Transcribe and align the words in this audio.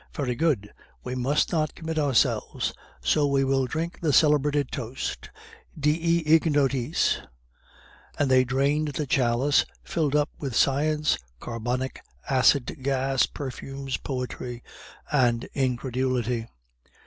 "Very 0.15 0.33
good; 0.33 0.73
we 1.03 1.13
must 1.13 1.51
not 1.51 1.75
commit 1.75 1.99
ourselves; 1.99 2.73
so 3.01 3.27
we 3.27 3.43
will 3.43 3.67
drink 3.67 3.99
the 4.01 4.11
celebrated 4.11 4.71
toast, 4.71 5.29
Diis 5.79 6.23
ignotis!" 6.25 7.21
And 8.17 8.31
they 8.31 8.43
drained 8.43 8.93
the 8.95 9.05
chalice 9.05 9.63
filled 9.83 10.15
up 10.15 10.31
with 10.39 10.55
science, 10.55 11.19
carbonic 11.39 12.01
acid 12.27 12.81
gas, 12.81 13.27
perfumes, 13.27 13.97
poetry, 13.97 14.63
and 15.11 15.43
incredulity. 15.53 16.47